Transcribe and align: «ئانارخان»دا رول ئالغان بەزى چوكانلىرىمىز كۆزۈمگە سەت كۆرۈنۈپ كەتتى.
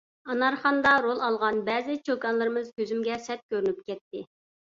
«ئانارخان»دا 0.31 0.93
رول 1.05 1.19
ئالغان 1.25 1.59
بەزى 1.67 1.97
چوكانلىرىمىز 2.09 2.71
كۆزۈمگە 2.79 3.19
سەت 3.29 3.45
كۆرۈنۈپ 3.53 3.85
كەتتى. 3.91 4.27